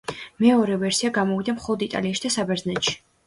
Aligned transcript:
მეორე 0.43 0.77
ვერსია 0.83 1.11
გამოვიდა 1.17 1.55
მხოლოდ 1.59 1.85
იტალიაში 1.89 2.25
და 2.27 2.33
საბერძნეთში. 2.39 2.97